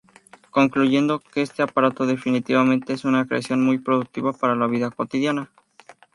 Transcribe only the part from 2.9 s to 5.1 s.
es una creación muy productiva para la vida